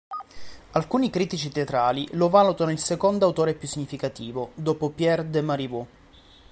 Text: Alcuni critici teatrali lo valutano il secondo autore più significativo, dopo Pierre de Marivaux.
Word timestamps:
Alcuni 0.71 1.11
critici 1.11 1.49
teatrali 1.51 2.07
lo 2.13 2.27
valutano 2.27 2.71
il 2.71 2.79
secondo 2.79 3.27
autore 3.27 3.53
più 3.53 3.67
significativo, 3.67 4.49
dopo 4.55 4.89
Pierre 4.89 5.29
de 5.29 5.41
Marivaux. 5.43 5.87